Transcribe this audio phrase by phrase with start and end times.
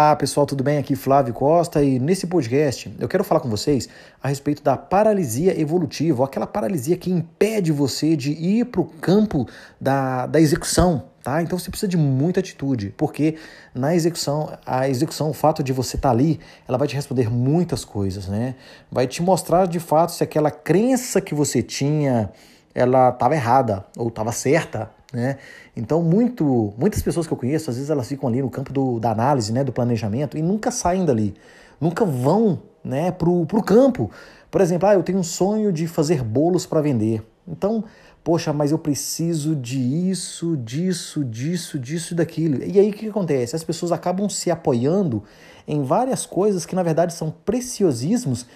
[0.00, 0.78] Olá pessoal, tudo bem?
[0.78, 3.88] Aqui Flávio Costa e nesse podcast eu quero falar com vocês
[4.22, 9.48] a respeito da paralisia evolutiva, aquela paralisia que impede você de ir para o campo
[9.80, 11.40] da, da execução, tá?
[11.42, 13.36] Então você precisa de muita atitude, porque
[13.74, 17.30] na execução, a execução, o fato de você estar tá ali, ela vai te responder
[17.30, 18.56] muitas coisas, né?
[18.90, 22.32] Vai te mostrar de fato se aquela crença que você tinha,
[22.74, 25.38] ela estava errada ou estava certa, né?
[25.76, 28.98] Então, muito, muitas pessoas que eu conheço, às vezes elas ficam ali no campo do,
[28.98, 31.34] da análise, né, do planejamento, e nunca saem dali,
[31.80, 34.10] nunca vão né, para o campo.
[34.50, 37.22] Por exemplo, ah, eu tenho um sonho de fazer bolos para vender.
[37.46, 37.84] Então,
[38.22, 42.62] poxa, mas eu preciso de isso, disso, disso, disso e daquilo.
[42.64, 43.54] E aí o que acontece?
[43.54, 45.22] As pessoas acabam se apoiando
[45.66, 48.46] em várias coisas que na verdade são preciosismos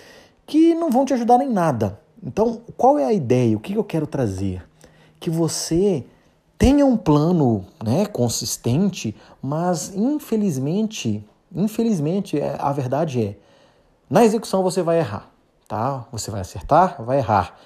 [0.46, 1.98] que não vão te ajudar em nada.
[2.22, 3.56] Então, qual é a ideia?
[3.56, 4.62] O que eu quero trazer?
[5.20, 6.04] Que você
[6.58, 13.36] tenha um plano né, consistente, mas infelizmente, infelizmente, é, a verdade é,
[14.10, 15.30] na execução você vai errar,
[15.68, 16.06] tá?
[16.10, 17.56] Você vai acertar, vai errar.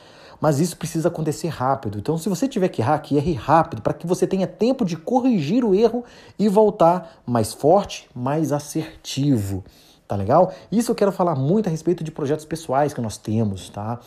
[0.40, 1.98] Mas isso precisa acontecer rápido.
[1.98, 4.96] Então, se você tiver que errar, que erre rápido, para que você tenha tempo de
[4.96, 6.04] corrigir o erro
[6.36, 9.62] e voltar mais forte, mais assertivo.
[10.12, 10.52] Tá legal?
[10.70, 13.98] Isso eu quero falar muito a respeito de projetos pessoais que nós temos, tá?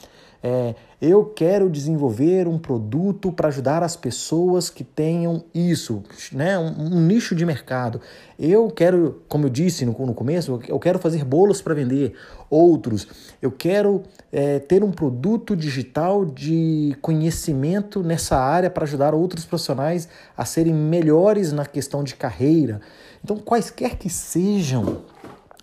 [0.44, 6.60] É, eu quero desenvolver um produto para ajudar as pessoas que tenham isso, né?
[6.60, 8.00] Um, um, nicho de mercado.
[8.38, 12.14] Eu quero, como eu disse no, no começo, eu quero fazer bolos para vender.
[12.52, 13.08] Outros,
[13.42, 20.08] eu quero é, ter um produto digital de conhecimento nessa área para ajudar outros profissionais
[20.38, 22.80] a serem melhores na questão de carreira.
[23.24, 25.02] Então, quaisquer que sejam,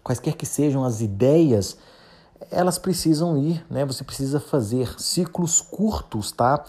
[0.02, 1.76] quaisquer que sejam as ideias
[2.50, 3.84] elas precisam ir, né?
[3.84, 6.64] Você precisa fazer ciclos curtos, tá?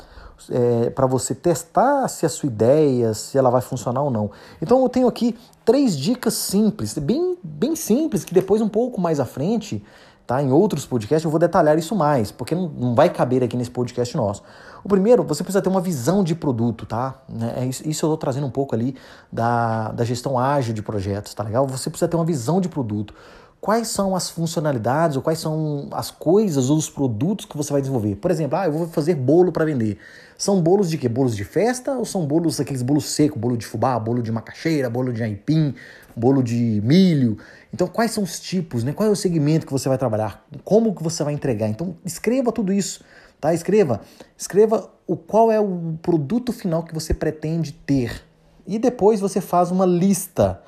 [0.49, 4.29] É, para você testar se a sua ideia, se ela vai funcionar ou não.
[4.61, 9.19] Então eu tenho aqui três dicas simples, bem, bem simples, que depois um pouco mais
[9.19, 9.83] à frente,
[10.25, 10.41] tá?
[10.41, 13.71] Em outros podcasts eu vou detalhar isso mais, porque não, não vai caber aqui nesse
[13.71, 14.43] podcast nosso.
[14.83, 17.15] O primeiro, você precisa ter uma visão de produto, tá?
[17.29, 17.53] Né?
[17.57, 18.95] É isso eu estou trazendo um pouco ali
[19.31, 21.65] da, da gestão ágil de projetos, tá legal?
[21.67, 23.13] Você precisa ter uma visão de produto
[23.63, 27.81] quais são as funcionalidades ou quais são as coisas ou os produtos que você vai
[27.81, 28.17] desenvolver.
[28.17, 29.97] Por exemplo, ah, eu vou fazer bolo para vender.
[30.37, 31.07] São bolos de quê?
[31.07, 34.89] Bolos de festa ou são bolos aqueles bolos secos, bolo de fubá, bolo de macaxeira,
[34.89, 35.73] bolo de aipim,
[36.13, 37.37] bolo de milho?
[37.73, 38.91] Então, quais são os tipos, né?
[38.91, 40.45] Qual é o segmento que você vai trabalhar?
[40.65, 41.69] Como que você vai entregar?
[41.69, 43.01] Então, escreva tudo isso,
[43.39, 43.53] tá?
[43.53, 44.01] Escreva,
[44.37, 48.25] escreva o qual é o produto final que você pretende ter.
[48.67, 50.59] E depois você faz uma lista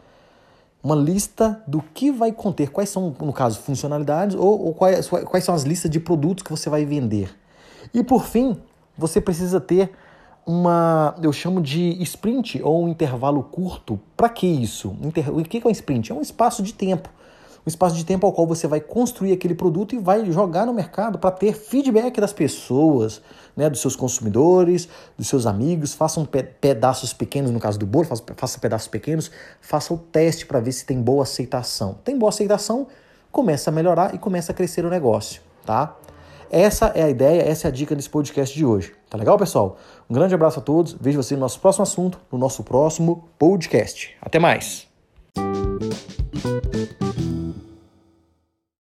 [0.86, 5.44] uma lista do que vai conter, quais são, no caso, funcionalidades ou, ou quais, quais
[5.44, 7.36] são as listas de produtos que você vai vender.
[7.92, 8.56] E por fim,
[8.96, 9.90] você precisa ter
[10.46, 14.00] uma, eu chamo de sprint ou um intervalo curto.
[14.16, 14.96] Para que isso?
[15.02, 15.12] O
[15.44, 16.12] que é um sprint?
[16.12, 17.10] É um espaço de tempo
[17.66, 20.74] um espaço de tempo ao qual você vai construir aquele produto e vai jogar no
[20.74, 23.22] mercado para ter feedback das pessoas,
[23.56, 24.88] né, dos seus consumidores,
[25.18, 26.28] dos seus amigos, façam
[26.62, 30.72] pedaços pequenos, no caso do bolo, faça, faça pedaços pequenos, faça o teste para ver
[30.72, 31.98] se tem boa aceitação.
[32.04, 32.88] Tem boa aceitação,
[33.32, 35.96] começa a melhorar e começa a crescer o negócio, tá?
[36.52, 38.94] Essa é a ideia, essa é a dica desse podcast de hoje.
[39.10, 39.78] Tá legal, pessoal?
[40.10, 40.94] Um grande abraço a todos.
[40.94, 44.16] Vejo você no nosso próximo assunto, no nosso próximo podcast.
[44.22, 44.95] Até mais!